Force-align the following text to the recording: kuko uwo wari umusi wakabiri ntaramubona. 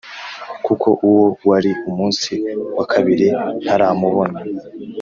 kuko 0.65 0.87
uwo 1.07 1.25
wari 1.49 1.71
umusi 1.89 2.33
wakabiri 2.77 3.27
ntaramubona. 3.63 4.39